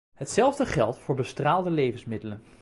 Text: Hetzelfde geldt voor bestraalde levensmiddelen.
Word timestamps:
Hetzelfde 0.15 0.65
geldt 0.65 0.99
voor 0.99 1.15
bestraalde 1.15 1.69
levensmiddelen. 1.69 2.41